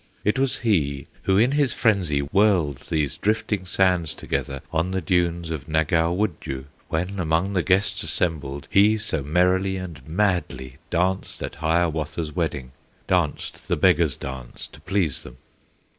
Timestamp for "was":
0.39-0.61